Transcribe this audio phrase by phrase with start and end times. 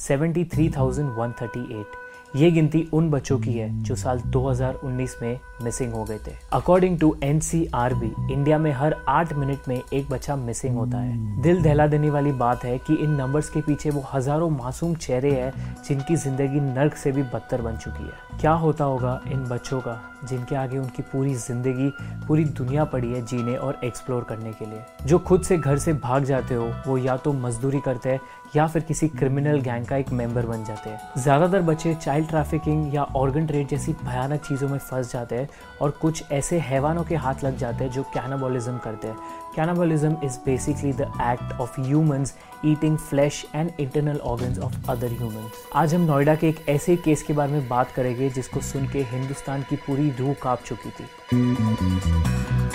[0.00, 1.96] 73,138
[2.36, 6.98] ये गिनती उन बच्चों की है जो साल 2019 में मिसिंग हो गए थे। अकॉर्डिंग
[7.00, 7.40] टू एन
[8.30, 12.32] इंडिया में हर आठ मिनट में एक बच्चा मिसिंग होता है। दिल दहला देने वाली
[12.34, 16.96] बात है कि इन नंबर्स के पीछे वो हज़ारों मासूम चेहरे हैं जिनकी ज़िंदगी नर्क
[16.96, 21.02] से भी बदतर बन चुकी है। क्या होता होगा इन बच्चों का जिनके आगे उनकी
[21.02, 21.90] पूरी ज़िंदगी
[22.26, 24.82] पूरी दुनिया पड़ी है जीने और एक्सप्लोर करने के लिए?
[25.06, 28.20] जो खुद से घर से भाग जाते हो वो या तो मजदूरी करते हैं
[28.56, 32.94] या फिर किसी क्रिमिनल गैंग का एक मेंबर बन जाते हैं। ज़्यादातर बच्चे चाइल्ड ट्रैफिकिंग
[32.94, 35.48] या ऑर्गन ट्रेड जैसी भयानक चीज़ों में फंस जाते हैं
[35.82, 39.16] और कुछ ऐसे हैवानों के हाथ लग जाते हैं जो कैनाबॉलिज्म करते हैं।
[39.56, 42.34] Cannibalism is basically the act of humans
[42.64, 47.22] eating flesh and internal organs of other humans आज हम नोएडा के एक ऐसे केस
[47.22, 52.67] के बारे में बात करेंगे जिसको सुन के हिंदुस्तान की पूरी रूह काँप चुकी थी।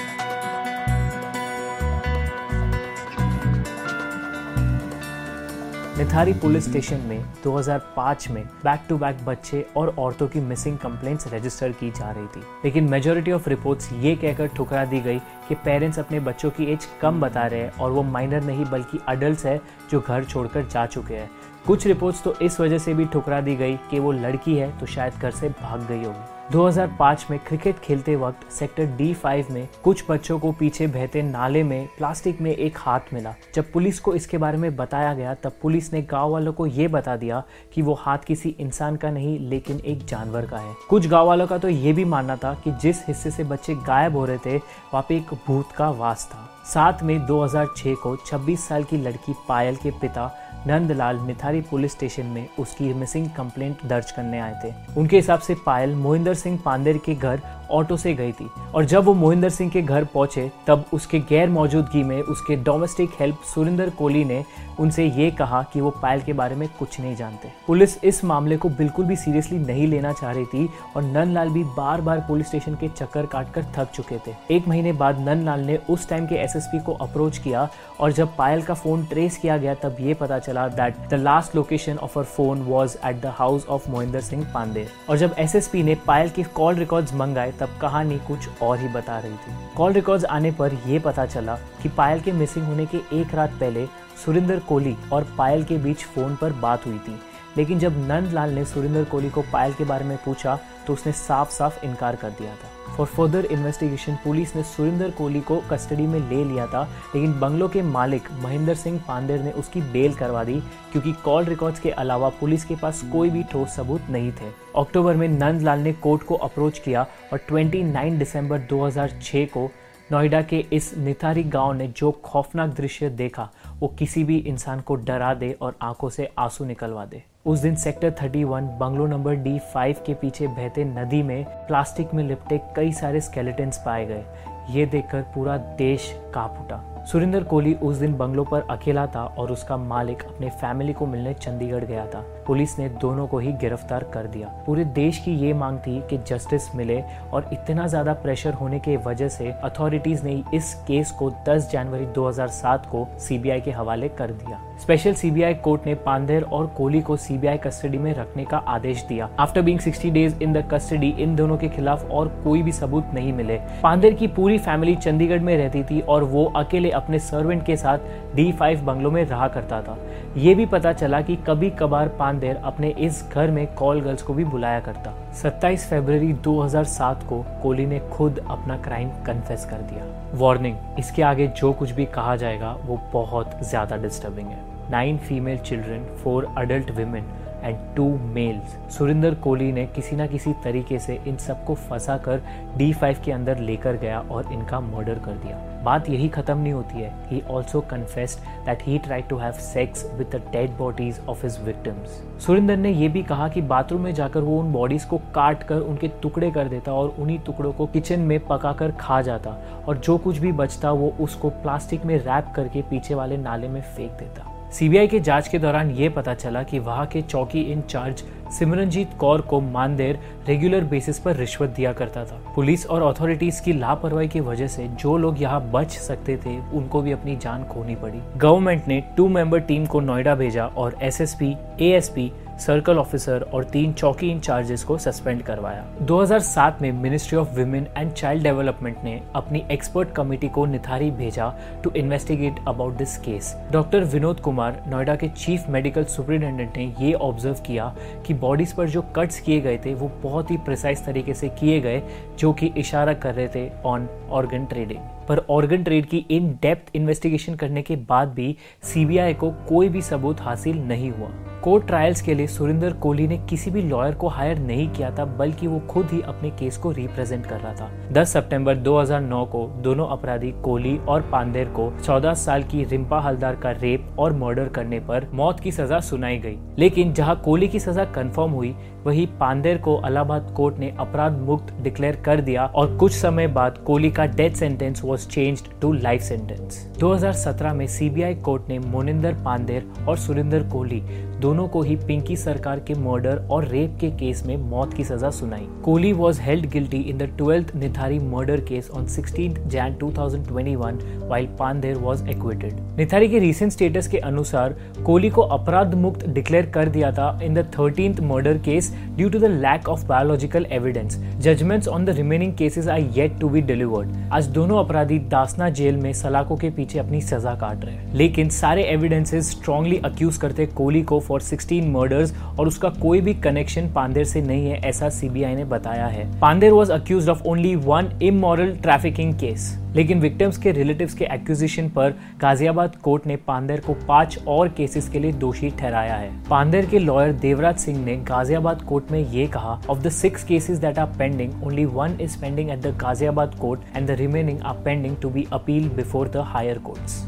[6.03, 11.28] निथारी पुलिस स्टेशन में 2005 में बैक टू बैक बच्चे और औरतों की मिसिंग कंप्लेंट्स
[11.33, 15.55] रजिस्टर की जा रही थी। लेकिन मेजोरिटी ऑफ़ रिपोर्ट्स ये कहकर ठुकरा दी गई कि
[15.55, 19.45] पेरेंट्स अपने बच्चों की एज कम बता रहे हैं और वो माइनर नहीं, बल्कि अडल्ट
[19.45, 19.59] है
[19.91, 21.30] जो घर छोड़कर जा चुके हैं।
[21.67, 24.85] कुछ रिपोर्ट्स तो इस वजह से भी ठुकरा दी गई कि वो लड़की है तो
[24.85, 29.67] शायद घर से भाग गई होगी। 2005 में क्रिकेट खेलते वक्त सेक्टर डी फाइव में
[29.83, 34.16] कुछ बच्चों को पीछे बहते नाले में प्लास्टिक में एक हाथ मिला। जब पुलिस को
[34.16, 37.81] इसके बारे में बताया गया, तब पुलिस ने गाँव वालों को ये बता दिया कि
[37.81, 41.58] वो हाथ किसी इंसान का नहीं, लेकिन एक जानवर का है। कुछ गाँव वालों का
[41.58, 45.05] तो ये भी मानना था कि जिस हिस्से से बच्चे गायब हो रहे थे, वहाँ
[45.09, 49.75] पे एक भूत का वास था। सात मई 2006 को 26 साल की लड़की पायल
[49.75, 50.31] के पिता
[50.67, 55.56] नंदलाल मिथारी पुलिस स्टेशन में उसकी मिसिंग कंप्लेंट दर्ज करने आए थे। उनके हिसाब से
[55.66, 59.69] पायल मोहिंदर सिंह पांडेर के घर ऑटो से गई थी और जब वो मोहिंदर सिंह
[59.72, 64.44] के घर पहुँचे, तब उसके गैर मौजूदगी में उसके डोमेस्टिक हेल्प सुरिंदर कोहली ने
[64.80, 68.58] उनसे ये कहा कि वो पायल के बारे में कुछ नहीं जानते। पुलिस इस मामले
[68.58, 72.47] को बिल्कुल भी सीरियसली नहीं लेना चाह रही थी और नंदलाल भी बार बार पुलिस
[72.47, 76.35] स्टेशन के चक्कर काटकर थक चुके थे। एक महीने बाद नंदलाल ने उस टाइम के
[76.35, 77.68] एसएसपी को अप्रोच किया
[78.00, 81.56] और जब पायल का फ़ोन ट्रेस किया गया, तब ये पता चला that the last
[81.56, 85.56] location of her phone was at the house of Mohinder Singh Pandey और जब एस
[85.56, 89.34] एस पी ने पायल के कॉल रिकॉर्ड मंगाए, तब कहानी कुछ और ही बता रही
[89.34, 93.36] थी। कॉल रिकॉर्ड आने पर यह पता चला कि पायल के मिसिंग होने के एक
[93.36, 93.86] रात पहले
[94.25, 97.19] सुरेंद्र कोहली और पायल के बीच फ़ोन पर बात हुई थी।
[97.58, 101.52] लेकिन जब नंदलाल ने सुरिंदर कोहली को पायल के बारे में पूछा तो उसने साफ़
[101.52, 106.19] साफ़ इनकार कर दिया था। फॉर फर्दर इन्वेस्टिगेशन पुलिस ने सुरिंदर कोहली को कस्टडी में
[106.19, 106.84] ले लिया था,
[107.16, 110.59] लेकिन बंगलों के मालिक महेंद्र सिंह पांडेर ने उसकी बेल करवा दी,
[110.92, 115.16] क्योंकि कॉल रिकॉर्ड्स के अलावा पुलिस के पास कोई भी ठोस सबूत नहीं थे। अक्टूबर
[115.16, 119.69] में नंदलाल ने कोर्ट को अप्रोच किया और 29 दिसंबर 2006 को
[120.12, 123.50] नोएडा के इस निथारी गाँव ने जो खौफनाक दृश्य देखा,
[123.80, 127.76] वो किसी भी इंसान को डरा दे और आँखों से आँसू निकलवा दे। उस दिन
[127.76, 132.92] sector 31 bungalow number D five के पीछे बहते नदी में प्लास्टिक में लिपटे कई
[132.92, 134.24] सारे स्केलेटन्स पाए गए।
[134.70, 139.52] ये देखकर पूरा देश काँप उठा। सुरेंद्र कोहली उस दिन बंगलों पर अकेला था और
[139.52, 144.03] उसका मालिक अपने फैमिली को मिलने चंडीगढ़ गया था। पुलिस ने दोनों को ही गिरफ़्तार
[144.03, 147.02] कर दिया। पूरे देश की ये मांग थी कि जस्टिस मिले
[147.34, 152.06] और इतना ज़्यादा प्रेशर होने के वजह से अथॉरिटीज ने इस केस को 10 जनवरी
[152.16, 157.18] 2007 को सीबीआई के हवाले कर दिया। स्पेशल सीबीआई कोर्ट ने पांधेर और कोहली को
[157.18, 161.36] सीबीआई कस्टडी में रखने का आदेश दिया। After being 60 days in the custody इन
[161.36, 165.56] दोनों के खिलाफ और कोई भी सबूत नहीं मिले। पांधेर की पूरी फैमिली चंडीगढ़ में
[165.58, 168.00] रहती थी और वो अकेले अपने सर्वेंट के साथ
[168.36, 169.98] डी फाइव बंगलों में रहा करता था।
[170.38, 174.34] ये भी पता चला कि कभी कभार पांडेर अपने इस घर में कॉल गर्ल्स को
[174.34, 180.06] भी बुलाया करता। 27 फरवरी 2007 को कोहली ने खुद अपना क्राइम कन्फेस कर दिया।
[180.38, 184.60] वार्निंग इसके आगे जो कुछ भी कहा जाएगा, वो बहुत ज़्यादा डिस्टर्बिंग है।
[184.92, 187.25] Nine female children four adult women
[187.63, 192.41] and two males Surinder Kohli ने किसी ना किसी तरीके से इन सबको फंसा कर
[192.78, 196.74] डी फाइव के अंदर लेकर गया और इनका मर्डर कर दिया। बात यही खत्म नहीं
[196.74, 201.19] होती है। He also confessed that he try to have sex with the dead bodies
[201.30, 205.04] of his victims Surinder ने यह भी कहा कि बाथरूम में जाकर वो उन बॉडीज
[205.04, 209.21] को काट कर उनके टुकड़े कर देता और उन्हीं टुकड़ों को किचन में पकाकर खा
[209.21, 209.57] जाता
[209.88, 213.81] और जो कुछ भी बचता वो उसको प्लास्टिक में रैप करके पीछे वाले नाले में
[213.81, 218.24] फेंक देता। सीबीआई के जाँच के दौरान ये पता चला कि वहाँ के चौकी इंचार्ज
[218.54, 223.74] सिमरनजीत कौर को मानदेर रेगुलर बेसिस पर रिश्वत दिया करता था। पुलिस और अथॉरिटीज की
[223.74, 227.96] लापरवाही की वजह से जो लोग यहाँ बच सकते थे, उनको भी अपनी जान खोनी
[227.96, 232.31] पड़ी। गवर्नमेंट ने टू मेंबर टीम को नोएडा भेजा और एसएसपी एएसपी
[232.65, 238.12] सर्कल ऑफिसर और तीन चौकी इंचार्जेस को सस्पेंड करवाया। 2007 में ministry of women and
[238.12, 241.51] child development ने अपनी एक्सपर्ट कमेटी को निथारी भेजा
[241.83, 247.13] to investigate about this case doctor Vinod Kumar, Noida के चीफ मेडिकल सुप्रिंटेंडेंट ने ये
[247.13, 247.94] ऑब्ज़र्व किया
[248.27, 251.80] कि बॉडीज पर जो कट्स किए गए थे, वो बहुत ही प्रिसाइज तरीके से किए
[251.81, 252.01] गए,
[252.39, 255.00] जो कि इशारा कर रहे थे ऑन ऑर्गन ट्रेडिंग
[255.30, 260.02] पर ऑर्गन ट्रेड की इन डेप्थ इन्वेस्टिगेशन करने के बाद भी सीबीआई को कोई भी
[260.02, 261.30] सबूत हासिल नहीं हुआ।
[261.64, 265.25] कोर्ट ट्रायल्स के लिए सुरिंदर कोहली ने किसी भी लॉयर को हायर नहीं किया था,
[265.25, 269.66] बल्कि वो खुद ही अपने केस को रिप्रेजेंट कर रहा था। 10 सितंबर 2009 को
[269.68, 274.68] दोनों अपराधी कोहली और पांडेर को 14 साल की रिम्पा हलदार का रेप और मर्डर
[274.68, 278.75] करने पर मौत की सजा सुनाई गई। लेकिन जहाँ कोहली की सजा कंफर्म हुई,
[279.06, 283.78] वही पांडेर को अलाहाबाद कोर्ट ने अपराध मुक्त डिक्लेयर कर दिया और कुछ समय बाद
[283.78, 289.33] कोहली का death sentence was change to life sentence 2017 में सीबीआई कोर्ट ने मोनिंदर
[289.45, 291.01] पांडेर और सुरिंदर कोहली
[291.42, 295.30] दोनों को ही पिंकी सरकार के मर्डर और रेप के केस में मौत की सजा
[295.30, 301.27] सुनाई। Kohli was held guilty in the twelfth Nithari murder case on sixteen Jan 2021
[301.30, 304.75] while Pandher was acquitted Nithari के रिसेंट स्टेटस के अनुसार,
[305.06, 309.39] कोहली को अपराध मुक्त डिक्लेयर कर दिया था in the thirteenth murder case due to
[309.39, 314.15] the lack of biological evidence judgments on the remaining cases are yet to be delivered
[314.33, 318.50] आज दोनों अपराधी दासना जेल में सलाखों के पीछे अपनी सजा काट रहे हैं। लेकिन
[318.50, 323.94] सारे एविडेंसेस स्ट्रांगली अक्यूज करते कोहली को फॉर 16 मर्डर्स और उसका कोई भी कनेक्शन
[323.94, 328.19] पांडेर से नहीं है, ऐसा सीबीआई ने बताया है। Pandher was accused of only one
[328.23, 333.94] immoral trafficking case लेकिन विक्टिम्स के रिलेटिव्स के एक्यूजिशन पर गाजियाबाद कोर्ट ने पांडेर को
[334.07, 338.81] पाँच और केसेस के लिए दोषी ठहराया है। पांडेर के लॉयर देवराज सिंह ने गाजियाबाद
[338.81, 342.69] कोर्ट में ये कहा of the six cases that are pending only one is pending
[342.69, 346.78] at the Ghaziabad court and the remaining are pending to be appeal before the higher
[346.80, 347.24] courts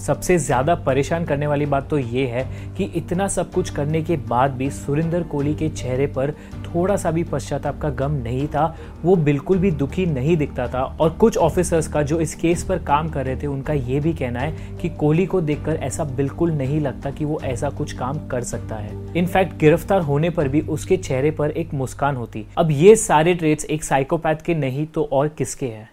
[0.00, 2.44] सबसे ज़्यादा परेशान करने वाली बात तो ये है
[2.76, 6.32] कि इतना सब कुछ करने के बाद भी सुरिंदर कोहली के चेहरे पर
[6.66, 8.64] थोड़ा सा भी पश्चाताप का गम नहीं था,
[9.04, 12.78] वो बिल्कुल भी दुखी नहीं दिखता था। और कुछ ऑफिसर्स का जो इस केस पर
[12.80, 16.52] काम कर रहे थे, उनका ये भी कहना है कि कोहली को देखकर ऐसा बिल्कुल
[16.52, 20.60] नहीं लगता कि वो ऐसा कुछ काम कर सकता है। इनफैक्ट गिरफ़्तार होने पर भी
[20.60, 25.08] उसके चेहरे पर एक मुस्कान होती। अब ये सारे ट्रेड्स एक साइकोपैथ के नहीं तो
[25.12, 25.88] और किसके हैं?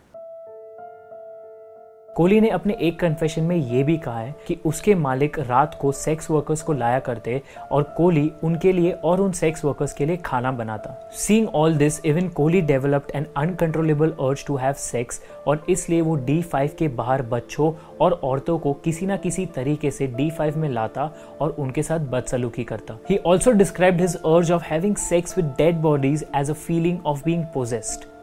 [2.17, 5.91] कोहली ने अपने एक कन्फेशन में ये भी कहा है कि उसके मालिक रात को
[5.91, 7.41] सेक्स वर्कर्स को लाया करते
[7.71, 11.99] और कोहली उनके लिए और उन सेक्स वर्कर्स के लिए खाना बनाता। Seeing all this
[12.05, 16.87] even Kohli developed an uncontrollable urge to have sex और इसलिए वो डी फाइव के
[16.95, 17.71] बाहर बच्चों
[18.01, 21.09] और औरतों को किसी ना किसी तरीके से डी फाइव में लाता
[21.41, 25.81] और उनके साथ बदसलूकी करता। He also described his urge of having sex with dead
[25.81, 28.16] bodies as a feeling of being possessed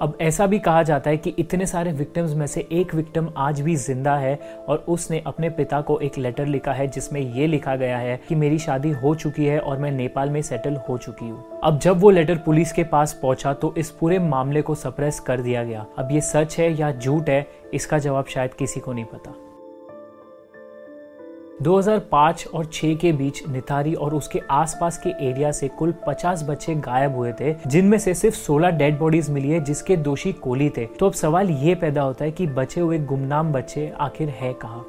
[0.00, 3.60] अब ऐसा भी कहा जाता है कि इतने सारे विक्टिम्स में से एक विक्टिम आज
[3.60, 4.34] भी ज़िंदा है
[4.68, 8.34] और उसने अपने पिता को एक लेटर लिखा है जिसमें ये लिखा गया है कि
[8.34, 12.00] मेरी शादी हो चुकी है और मैं नेपाल में सेटल हो चुकी हूँ। अब जब
[12.00, 15.86] वो लेटर पुलिस के पास पहुँचा तो इस पूरे मामले को सप्रेस कर दिया गया।
[15.98, 19.34] अब ये सच है या झूठ है, इसका जवाब शायद किसी को नहीं पता।
[21.62, 26.74] 2005 और 6 के बीच नितारी और उसके आसपास के एरिया से कुल 50 बच्चे
[26.74, 30.86] गायब हुए थे, जिनमें से सिर्फ़ 16 डेड बॉडीज मिली है, जिसके दोषी कोली थे।
[30.86, 34.84] तो अब सवाल ये पैदा होता है कि बचे हुए गुमनाम बच्चे आखिर है कहाँ?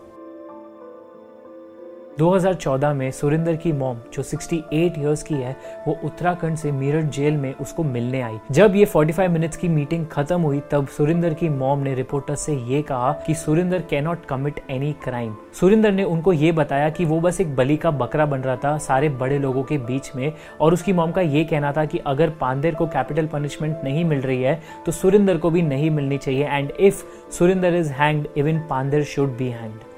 [2.20, 5.56] 2014 में सुरिंदर की मॉम जो 68 इयर्स की है,
[5.88, 10.06] वो उत्तराखंड से मीरठ जेल में उसको मिलने आई। जब ये 45 मिनट्स की मीटिंग
[10.08, 14.60] खत्म हुई, तब सुरिंदर की मॉम ने रिपोर्टर से ये कहा कि Surinder cannot commit
[14.70, 18.40] any crime Surinder ने उनको ये बताया कि वो बस एक बलि का बकरा बन
[18.40, 21.86] रहा था सारे बड़े लोगों के बीच में, और उसकी मॉम का ये कहना था
[21.86, 25.90] कि अगर पांडेर को कैपिटल पनिशमेंट नहीं मिल रही है तो सुरिंदर को भी नहीं
[25.90, 29.93] मिलनी चाहिए and if Surinder is hanged even Pandher should be hanged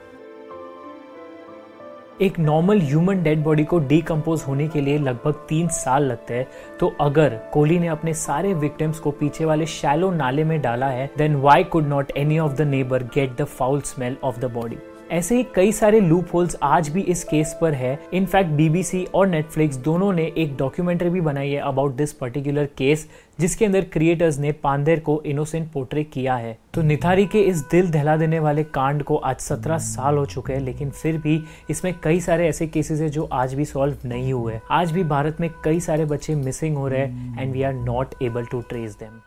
[2.22, 6.48] एक नॉर्मल ह्यूमन डेड बॉडी को डीकम्पोज होने के लिए लगभग तीन साल लगते हैं।
[6.79, 11.10] तो अगर कोहली ने अपने सारे विक्टिम्स को पीछे वाले शैलो नाले में डाला है
[11.17, 14.77] then why could not any of the neighbour get the foul smell of the body
[15.15, 19.27] ऐसे ही कई सारे लूप होल्स आज भी इस केस पर है। इनफैक्ट बीबीसी और
[19.27, 23.07] नेटफ्लिक्स दोनों ने एक डॉक्यूमेंट्री भी बनाई है अबाउट दिस पर्टिकुलर केस
[23.39, 27.91] जिसके अंदर क्रिएटर्स ने पांदेर को इनोसेंट पोर्ट्रे किया है। तो निथारी के इस दिल
[27.91, 31.93] दहला देने वाले कांड को आज सत्रह साल हो चुके हैं, लेकिन फिर भी इसमें
[32.03, 35.50] कई सारे ऐसे केसेस है जो आज भी सॉल्व नहीं हुए आज भी भारत में
[35.63, 39.19] कई सारे बच्चे मिसिंग हो रहे हैं and we are not able to trace them